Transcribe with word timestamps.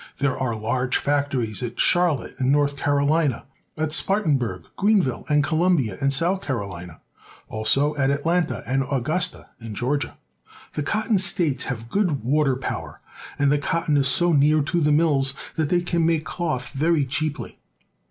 There 0.17 0.35
are 0.35 0.55
large 0.55 0.97
factories 0.97 1.61
at 1.61 1.79
Charlotte 1.79 2.33
in 2.39 2.51
North 2.51 2.75
Carolina, 2.75 3.45
at 3.77 3.91
Spartanburg, 3.91 4.63
Greenville, 4.75 5.25
and 5.29 5.43
Columbia 5.43 5.95
in 6.01 6.09
South 6.09 6.41
Carolina, 6.41 6.99
also 7.49 7.95
at 7.97 8.09
Atlanta 8.09 8.63
and 8.65 8.83
Augusta 8.91 9.49
in 9.59 9.75
Georgia. 9.75 10.17
The 10.73 10.81
cotton 10.81 11.19
states 11.19 11.65
have 11.65 11.87
good 11.87 12.23
water 12.23 12.55
power, 12.55 12.99
and 13.37 13.51
the 13.51 13.59
cotton 13.59 13.95
is 13.95 14.07
so 14.07 14.33
near 14.33 14.63
to 14.63 14.79
the 14.81 14.91
mills 14.91 15.35
that 15.55 15.69
they 15.69 15.81
can 15.81 16.03
make 16.03 16.25
cloth 16.25 16.71
very 16.71 17.05
cheaply. 17.05 17.59